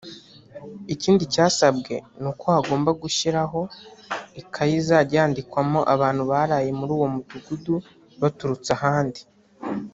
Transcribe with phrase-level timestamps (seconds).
[0.93, 3.61] Ikindi cyasabwe ni uko hagomba gushyiraho
[4.41, 7.75] ikayi izajya yandikwamo abantu baraye muri uwo Mudugudu
[8.21, 9.21] baturutse ahandi